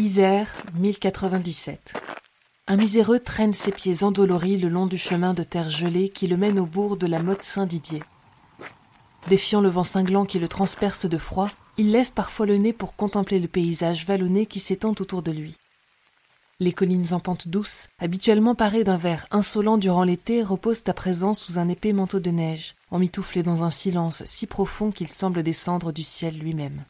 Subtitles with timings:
[0.00, 0.48] Isère,
[0.78, 1.92] 1097.
[2.68, 6.38] Un miséreux traîne ses pieds endoloris le long du chemin de terre gelée qui le
[6.38, 8.02] mène au bourg de la Motte Saint-Didier.
[9.28, 12.96] Défiant le vent cinglant qui le transperce de froid, il lève parfois le nez pour
[12.96, 15.54] contempler le paysage vallonné qui s'étend autour de lui.
[16.60, 21.34] Les collines en pente douce, habituellement parées d'un vert insolent durant l'été, reposent à présent
[21.34, 25.92] sous un épais manteau de neige, emmitouflées dans un silence si profond qu'il semble descendre
[25.92, 26.86] du ciel lui-même.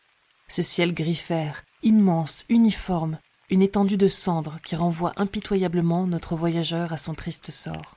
[0.46, 3.18] Ce ciel gris-fer, immense, uniforme,
[3.50, 7.96] une étendue de cendres qui renvoie impitoyablement notre voyageur à son triste sort.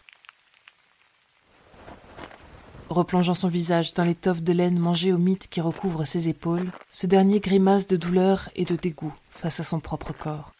[2.89, 7.07] Replongeant son visage dans l'étoffe de laine mangée au mythe qui recouvre ses épaules, ce
[7.07, 10.53] dernier grimace de douleur et de dégoût face à son propre corps.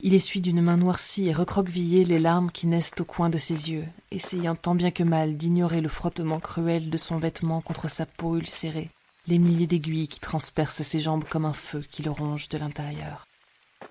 [0.00, 3.70] Il essuie d'une main noircie et recroquevillée les larmes qui naissent au coin de ses
[3.70, 8.06] yeux, essayant tant bien que mal d'ignorer le frottement cruel de son vêtement contre sa
[8.06, 8.90] peau ulcérée,
[9.28, 13.26] les milliers d'aiguilles qui transpercent ses jambes comme un feu qui le ronge de l'intérieur.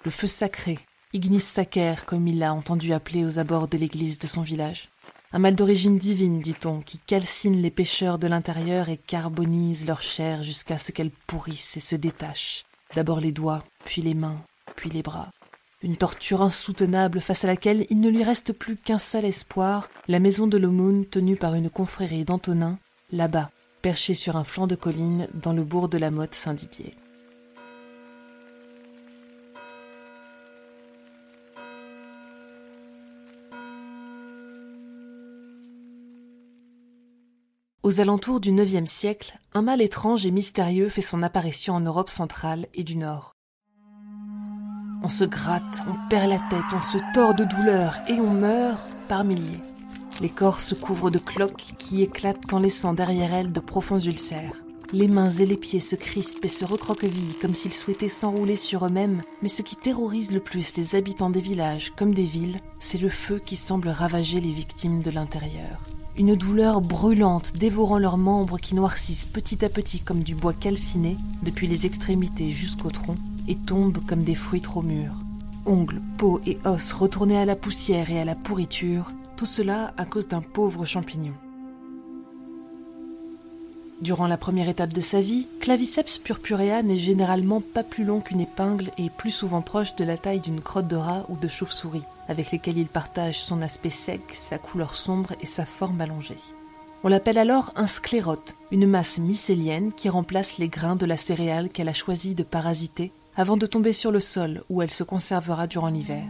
[0.04, 0.80] Le feu sacré,
[1.14, 4.90] Ignis Sacer, comme il l'a entendu appeler aux abords de l'église de son village.
[5.32, 10.42] Un mal d'origine divine, dit-on, qui calcine les pêcheurs de l'intérieur et carbonise leur chair
[10.42, 12.66] jusqu'à ce qu'elle pourrisse et se détache.
[12.96, 14.42] D'abord les doigts, puis les mains,
[14.76, 15.30] puis les bras.
[15.84, 20.20] Une torture insoutenable face à laquelle il ne lui reste plus qu'un seul espoir, la
[20.20, 22.80] maison de l'aumône tenue par une confrérie d'Antonin,
[23.12, 23.52] là-bas,
[23.88, 26.94] perchée sur un flanc de colline dans le bourg de la Motte Saint-Didier.
[37.82, 42.10] Aux alentours du IXe siècle, un mal étrange et mystérieux fait son apparition en Europe
[42.10, 43.36] centrale et du Nord.
[45.02, 48.90] On se gratte, on perd la tête, on se tord de douleur et on meurt
[49.08, 49.62] par milliers.
[50.20, 54.64] Les corps se couvrent de cloques qui éclatent en laissant derrière elles de profonds ulcères.
[54.92, 58.86] Les mains et les pieds se crispent et se recroquevillent comme s'ils souhaitaient s'enrouler sur
[58.86, 63.00] eux-mêmes, mais ce qui terrorise le plus les habitants des villages comme des villes, c'est
[63.00, 65.84] le feu qui semble ravager les victimes de l'intérieur.
[66.18, 71.16] Une douleur brûlante dévorant leurs membres qui noircissent petit à petit comme du bois calciné,
[71.44, 73.16] depuis les extrémités jusqu'au tronc,
[73.48, 75.14] et tombent comme des fruits trop mûrs.
[75.68, 80.04] Ongles, peau et os retournés à la poussière et à la pourriture, tout cela à
[80.04, 81.34] cause d'un pauvre champignon.
[84.02, 88.42] Durant la première étape de sa vie, Claviceps purpurea n'est généralement pas plus long qu'une
[88.42, 92.04] épingle et plus souvent proche de la taille d'une crotte de rat ou de chauve-souris,
[92.28, 96.38] avec lesquels il partage son aspect sec, sa couleur sombre et sa forme allongée.
[97.04, 101.70] On l'appelle alors un sclérote, une masse mycélienne qui remplace les grains de la céréale
[101.70, 105.68] qu'elle a choisi de parasiter avant de tomber sur le sol où elle se conservera
[105.68, 106.24] durant l'hiver.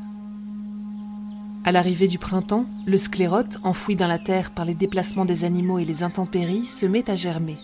[1.68, 5.80] À l'arrivée du printemps, le sclérote, enfoui dans la terre par les déplacements des animaux
[5.80, 7.58] et les intempéries, se met à germer.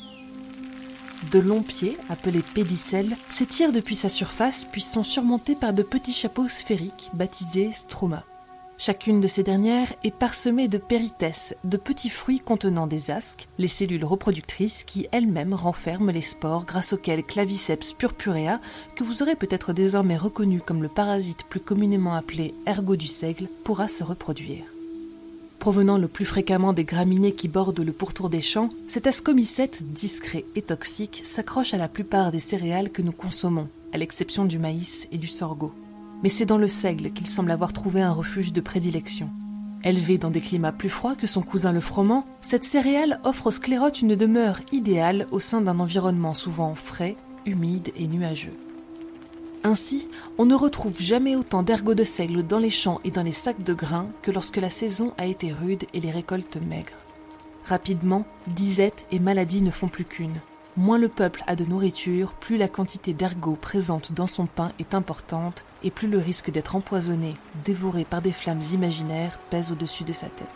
[1.32, 6.12] De longs pieds, appelés pédicelles, s'étirent depuis sa surface puis sont surmontés par de petits
[6.12, 8.26] chapeaux sphériques baptisés stroma.
[8.78, 13.68] Chacune de ces dernières est parsemée de péritès, de petits fruits contenant des asques, les
[13.68, 18.60] cellules reproductrices qui elles-mêmes renferment les spores grâce auxquels Claviceps purpurea,
[18.96, 23.48] que vous aurez peut-être désormais reconnu comme le parasite plus communément appelé ergot du seigle,
[23.64, 24.66] pourra se reproduire.
[25.60, 30.44] Provenant le plus fréquemment des graminées qui bordent le pourtour des champs, cet ascomycète discret
[30.56, 35.08] et toxique s'accroche à la plupart des céréales que nous consommons, à l'exception du maïs
[35.14, 35.72] et du sorgho
[36.24, 39.30] mais c'est dans le seigle qu'il semble avoir trouvé un refuge de prédilection.
[39.84, 43.52] Élevée dans des climats plus froids que son cousin le froment, cette céréale offre aux
[43.52, 48.58] sclérotes une demeure idéale au sein d'un environnement souvent frais, humide et nuageux.
[49.66, 50.08] Ainsi,
[50.38, 53.64] on ne retrouve jamais autant d'ergots de seigle dans les champs et dans les sacs
[53.64, 56.92] de grains que lorsque la saison a été rude et les récoltes maigres.
[57.66, 60.40] Rapidement, disettes et maladies ne font plus qu'une.
[60.76, 64.96] Moins le peuple a de nourriture, plus la quantité d'ergot présente dans son pain est
[64.96, 70.14] importante et plus le risque d'être empoisonné, dévoré par des flammes imaginaires pèse au-dessus de
[70.14, 70.48] sa tête.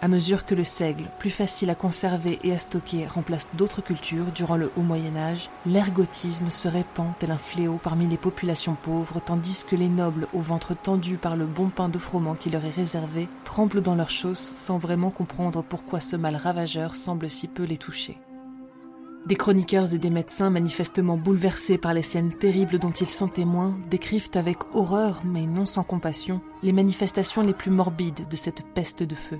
[0.00, 4.32] À mesure que le seigle, plus facile à conserver et à stocker, remplace d'autres cultures
[4.34, 9.20] durant le haut Moyen Âge, l'ergotisme se répand tel un fléau parmi les populations pauvres,
[9.22, 12.64] tandis que les nobles, au ventre tendu par le bon pain de froment qui leur
[12.64, 17.46] est réservé, tremblent dans leurs chausses sans vraiment comprendre pourquoi ce mal ravageur semble si
[17.46, 18.18] peu les toucher.
[19.26, 23.78] Des chroniqueurs et des médecins manifestement bouleversés par les scènes terribles dont ils sont témoins
[23.90, 29.02] décrivent avec horreur, mais non sans compassion, les manifestations les plus morbides de cette peste
[29.02, 29.38] de feu.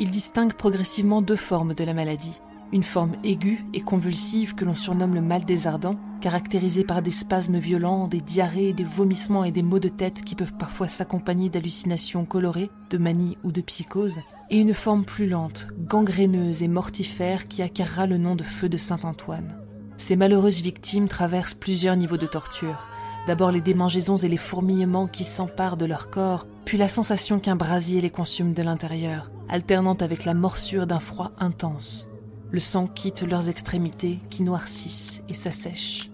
[0.00, 2.40] Ils distinguent progressivement deux formes de la maladie.
[2.72, 7.10] Une forme aiguë et convulsive que l'on surnomme le mal des ardents, caractérisée par des
[7.10, 11.48] spasmes violents, des diarrhées, des vomissements et des maux de tête qui peuvent parfois s'accompagner
[11.48, 14.20] d'hallucinations colorées, de manie ou de psychose,
[14.50, 18.76] et une forme plus lente, gangréneuse et mortifère qui acquérera le nom de feu de
[18.76, 19.56] Saint-Antoine.
[19.96, 22.88] Ces malheureuses victimes traversent plusieurs niveaux de torture,
[23.26, 27.56] D'abord les démangeaisons et les fourmillements qui s'emparent de leur corps, puis la sensation qu'un
[27.56, 32.08] brasier les consume de l'intérieur, alternant avec la morsure d'un froid intense.
[32.52, 36.10] Le sang quitte leurs extrémités qui noircissent et s'assèchent.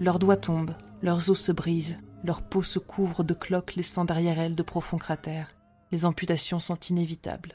[0.00, 4.38] Leurs doigts tombent, leurs os se brisent, leur peau se couvre de cloques laissant derrière
[4.38, 5.54] elles de profonds cratères.
[5.92, 7.54] Les amputations sont inévitables.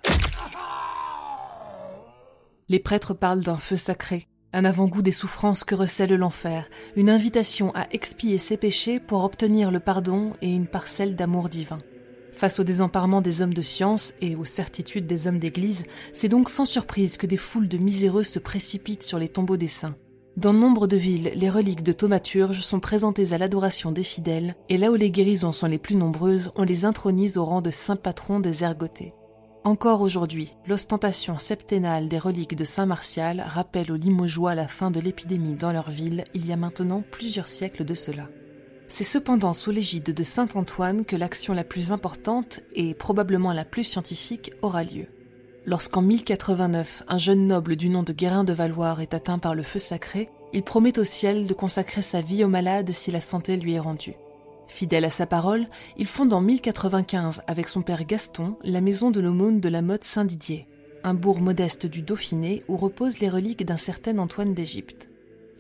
[2.70, 7.74] Les prêtres parlent d'un feu sacré, un avant-goût des souffrances que recèle l'enfer, une invitation
[7.76, 11.80] à expier ses péchés pour obtenir le pardon et une parcelle d'amour divin.
[12.32, 16.50] Face au désemparement des hommes de science et aux certitudes des hommes d'Église, c'est donc
[16.50, 19.96] sans surprise que des foules de miséreux se précipitent sur les tombeaux des saints.
[20.38, 24.78] Dans nombre de villes, les reliques de thaumaturges sont présentées à l'adoration des fidèles, et
[24.78, 27.98] là où les guérisons sont les plus nombreuses, on les intronise au rang de saint
[27.98, 29.14] patron des ergotés.
[29.66, 35.02] Encore aujourd'hui, l'ostentation septennale des reliques de Saint Martial rappelle aux Limogeois la fin de
[35.02, 38.30] l'épidémie dans leur ville il y a maintenant plusieurs siècles de cela.
[38.92, 43.64] C'est cependant sous l'égide de Saint Antoine que l'action la plus importante et probablement la
[43.64, 45.06] plus scientifique aura lieu.
[45.66, 49.62] Lorsqu'en 1089, un jeune noble du nom de Guérin de Valois est atteint par le
[49.62, 53.58] feu sacré, il promet au ciel de consacrer sa vie aux malades si la santé
[53.58, 54.16] lui est rendue.
[54.68, 59.20] Fidèle à sa parole, il fonde en 1095 avec son père Gaston la maison de
[59.20, 60.68] l'aumône de la motte Saint-Didier,
[61.04, 65.09] un bourg modeste du Dauphiné où reposent les reliques d'un certain Antoine d'Égypte.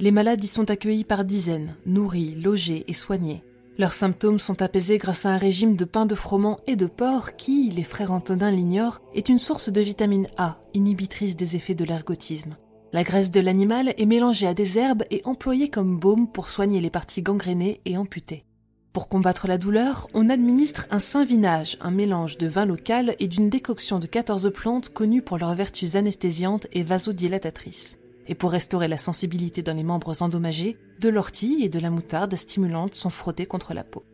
[0.01, 3.43] Les malades y sont accueillis par dizaines, nourris, logés et soignés.
[3.77, 7.35] Leurs symptômes sont apaisés grâce à un régime de pain de froment et de porc
[7.35, 11.83] qui, les frères Antonin l'ignorent, est une source de vitamine A, inhibitrice des effets de
[11.83, 12.55] l'ergotisme.
[12.93, 16.79] La graisse de l'animal est mélangée à des herbes et employée comme baume pour soigner
[16.79, 18.45] les parties gangrénées et amputées.
[18.93, 23.27] Pour combattre la douleur, on administre un saint vinage, un mélange de vin local et
[23.27, 27.99] d'une décoction de 14 plantes connues pour leurs vertus anesthésiantes et vasodilatatrices
[28.29, 32.35] et pour restaurer la sensibilité dans les membres endommagés, de l'ortie et de la moutarde
[32.35, 34.05] stimulante sont frottés contre la peau.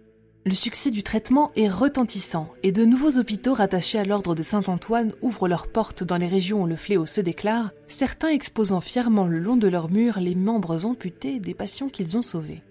[0.45, 5.11] Le succès du traitement est retentissant et de nouveaux hôpitaux rattachés à l'ordre de Saint-Antoine
[5.21, 9.39] ouvrent leurs portes dans les régions où le fléau se déclare, certains exposant fièrement le
[9.39, 12.61] long de leurs murs les membres amputés des patients qu'ils ont sauvés.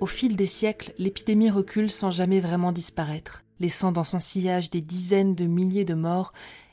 [0.00, 4.80] Au fil des siècles, l'épidémie recule sans jamais vraiment disparaître, laissant dans son sillage des
[4.80, 6.32] dizaines de milliers de morts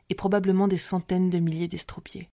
[0.09, 2.30] et probablement des centaines de milliers d'estropiés.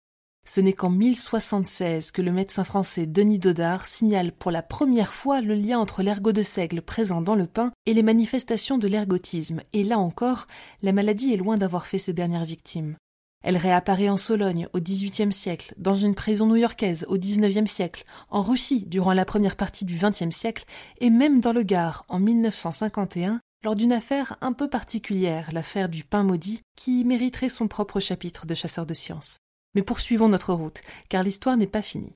[0.47, 5.41] Ce n'est qu'en 1076 que le médecin français Denis Dodard signale pour la première fois
[5.41, 9.61] le lien entre l'ergot de seigle présent dans le pain et les manifestations de l'ergotisme,
[9.73, 10.45] et là encore,
[10.83, 12.95] la maladie est loin d'avoir fait ses dernières victimes.
[13.43, 18.43] Elle réapparaît en Sologne au XVIIIe siècle, dans une prison new-yorkaise au XIXe siècle, en
[18.43, 20.65] Russie durant la première partie du XXe siècle,
[20.99, 26.03] et même dans le Gard en 1951, lors d'une affaire un peu particulière, l'affaire du
[26.03, 29.37] pain maudit, qui mériterait son propre chapitre de chasseur de sciences.
[29.75, 32.15] Mais poursuivons notre route, car l'histoire n'est pas finie.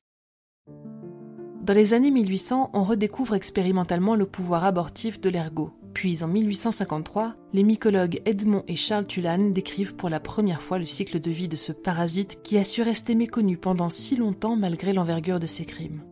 [1.62, 5.70] Dans les années 1800, on redécouvre expérimentalement le pouvoir abortif de l'ergot.
[5.94, 10.84] Puis en 1853, les mycologues Edmond et Charles Tulane décrivent pour la première fois le
[10.84, 14.92] cycle de vie de ce parasite qui a su rester méconnu pendant si longtemps malgré
[14.92, 16.02] l'envergure de ses crimes.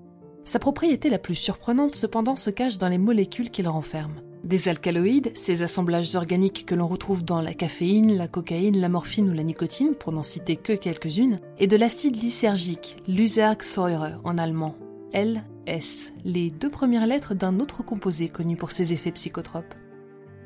[0.44, 4.20] Sa propriété la plus surprenante cependant se cache dans les molécules qu'il renferme.
[4.48, 9.28] Des alcaloïdes, ces assemblages organiques que l'on retrouve dans la caféine, la cocaïne, la morphine
[9.28, 14.74] ou la nicotine, pour n'en citer que quelques-unes, et de l'acide lysergique, Lysergsäure en allemand,
[15.12, 19.74] LS, les deux premières lettres d'un autre composé connu pour ses effets psychotropes.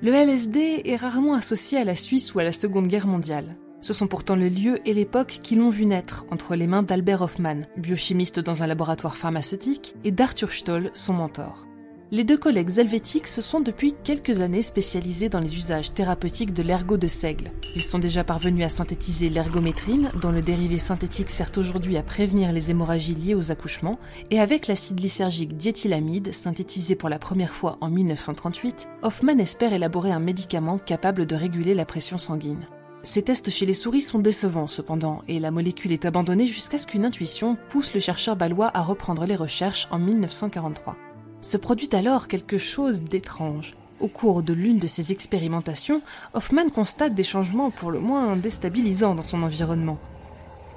[0.03, 3.57] Le LSD est rarement associé à la Suisse ou à la Seconde Guerre mondiale.
[3.83, 7.23] Ce sont pourtant le lieu et l'époque qui l'ont vu naître entre les mains d'Albert
[7.23, 11.69] Hoffman, biochimiste dans un laboratoire pharmaceutique, et d'Arthur Stoll, son mentor.
[12.15, 16.63] Les deux collègues helvétiques se sont depuis quelques années spécialisés dans les usages thérapeutiques de
[16.63, 17.53] l'ergot de seigle.
[17.75, 22.53] Ils sont déjà parvenus à synthétiser l'ergométrine, dont le dérivé synthétique sert aujourd'hui à prévenir
[22.53, 23.99] les hémorragies liées aux accouchements,
[24.31, 30.13] et avec l'acide lysergique diéthylamide, synthétisé pour la première fois en 1938, Hoffman espère élaborer
[30.13, 32.67] un médicament capable de réguler la pression sanguine.
[33.05, 36.87] Ces tests chez les souris sont décevants cependant, et la molécule est abandonnée jusqu'à ce
[36.87, 40.99] qu'une intuition pousse le chercheur balois à reprendre les recherches en 1943
[41.43, 43.75] se produit alors quelque chose d'étrange.
[44.01, 46.01] Au cours de l'une de ses expérimentations,
[46.35, 49.99] Hoffman constate des changements pour le moins déstabilisants dans son environnement.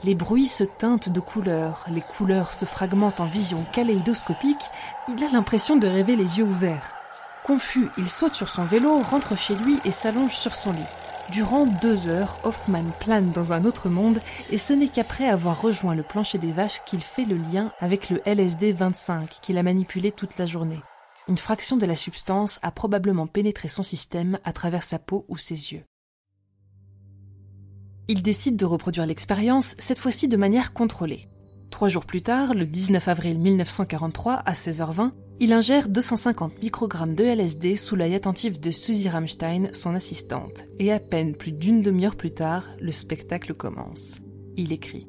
[0.03, 4.69] Les bruits se teintent de couleurs, les couleurs se fragmentent en vision kaléidoscopique,
[5.07, 6.93] il a l'impression de rêver les yeux ouverts.
[7.45, 11.04] Confus, il saute sur son vélo, rentre chez lui et s'allonge sur son lit.
[11.31, 14.19] Durant deux heures, Hoffman plane dans un autre monde
[14.51, 18.09] et ce n'est qu'après avoir rejoint le plancher des vaches qu'il fait le lien avec
[18.09, 20.81] le LSD 25 qu'il a manipulé toute la journée.
[21.27, 25.37] Une fraction de la substance a probablement pénétré son système à travers sa peau ou
[25.37, 25.83] ses yeux.
[28.07, 31.27] Il décide de reproduire l'expérience, cette fois-ci de manière contrôlée.
[31.71, 35.11] Trois jours plus tard, le 19 avril 1943, à 16h20,
[35.41, 40.93] Il ingère 250 microgrammes de LSD sous l'œil attentif de Suzy Ramstein, son assistante, et
[40.93, 44.21] à peine plus d'une demi-heure plus tard, le spectacle commence.
[44.55, 45.07] Il écrit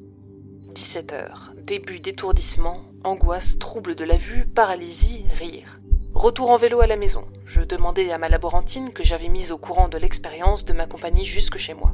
[0.75, 5.79] 17 heures, début d'étourdissement, angoisse, trouble de la vue, paralysie, rire.
[6.13, 7.23] Retour en vélo à la maison.
[7.45, 11.57] Je demandais à ma laborantine que j'avais mise au courant de l'expérience de m'accompagner jusque
[11.57, 11.93] chez moi.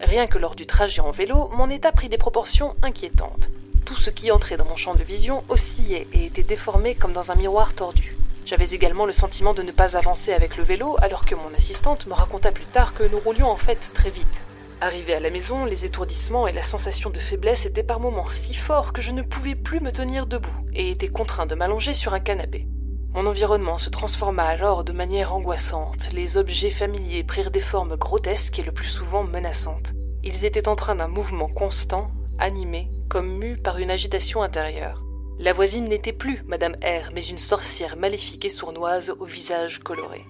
[0.00, 3.48] Rien que lors du trajet en vélo, mon état prit des proportions inquiétantes.
[3.84, 7.32] Tout ce qui entrait dans mon champ de vision oscillait et était déformé comme dans
[7.32, 8.16] un miroir tordu.
[8.46, 12.06] J'avais également le sentiment de ne pas avancer avec le vélo alors que mon assistante
[12.06, 14.46] me raconta plus tard que nous roulions en fait très vite.
[14.80, 18.54] Arrivé à la maison, les étourdissements et la sensation de faiblesse étaient par moments si
[18.54, 22.14] forts que je ne pouvais plus me tenir debout et étais contraint de m'allonger sur
[22.14, 22.66] un canapé.
[23.14, 26.08] Mon environnement se transforma alors de manière angoissante.
[26.12, 29.92] Les objets familiers prirent des formes grotesques et le plus souvent menaçantes.
[30.24, 35.04] Ils étaient empreints d'un mouvement constant, animé, comme mue par une agitation intérieure.
[35.38, 40.24] La voisine n'était plus Madame R, mais une sorcière maléfique et sournoise au visage coloré.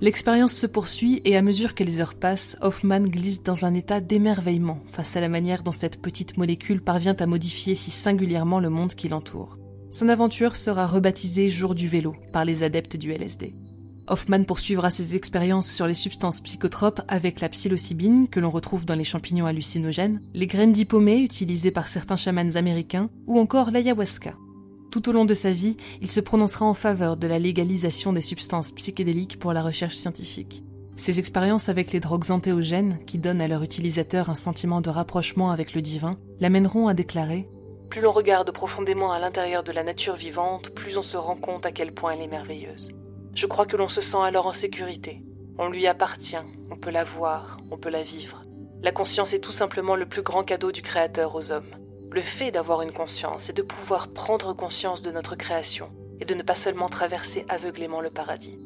[0.00, 4.00] L'expérience se poursuit et à mesure que les heures passent, Hoffman glisse dans un état
[4.00, 8.70] d'émerveillement face à la manière dont cette petite molécule parvient à modifier si singulièrement le
[8.70, 9.58] monde qui l'entoure.
[9.92, 13.54] Son aventure sera rebaptisée Jour du vélo par les adeptes du LSD.
[14.10, 18.96] Hoffman poursuivra ses expériences sur les substances psychotropes avec la psilocybine que l'on retrouve dans
[18.96, 24.34] les champignons hallucinogènes, les graines d'hypomée utilisées par certains chamans américains ou encore l'ayahuasca.
[24.90, 28.20] Tout au long de sa vie, il se prononcera en faveur de la légalisation des
[28.20, 30.64] substances psychédéliques pour la recherche scientifique.
[30.96, 35.52] Ses expériences avec les drogues antéogènes, qui donnent à leur utilisateur un sentiment de rapprochement
[35.52, 37.48] avec le divin, l'amèneront à déclarer
[37.90, 41.64] Plus l'on regarde profondément à l'intérieur de la nature vivante, plus on se rend compte
[41.64, 42.99] à quel point elle est merveilleuse.
[43.34, 45.22] Je crois que l'on se sent alors en sécurité.
[45.58, 46.36] On lui appartient,
[46.70, 48.42] on peut la voir, on peut la vivre.
[48.82, 51.70] La conscience est tout simplement le plus grand cadeau du Créateur aux hommes.
[52.10, 56.34] Le fait d'avoir une conscience est de pouvoir prendre conscience de notre création et de
[56.34, 58.58] ne pas seulement traverser aveuglément le paradis.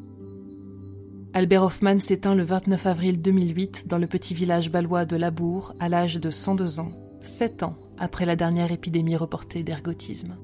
[1.34, 5.88] Albert Hoffman s'éteint le 29 avril 2008 dans le petit village balois de Labour à
[5.88, 6.92] l'âge de 102 ans,
[7.22, 10.36] sept ans après la dernière épidémie reportée d'ergotisme.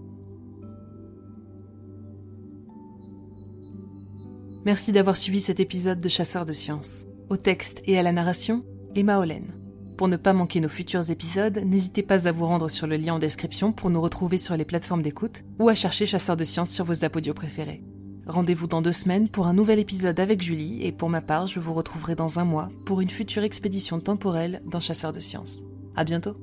[4.67, 7.07] Merci d'avoir suivi cet épisode de Chasseurs de sciences.
[7.31, 8.63] Au texte et à la narration,
[8.95, 9.55] Emma Hollen.
[9.97, 13.15] Pour ne pas manquer nos futurs épisodes, n'hésitez pas à vous rendre sur le lien
[13.15, 16.71] en description pour nous retrouver sur les plateformes d'écoute ou à chercher Chasseurs de sciences
[16.71, 17.83] sur vos apodios préférés.
[18.27, 21.59] Rendez-vous dans deux semaines pour un nouvel épisode avec Julie et pour ma part, je
[21.59, 25.61] vous retrouverai dans un mois pour une future expédition temporelle dans Chasseurs de sciences.
[25.97, 26.37] À bientôt!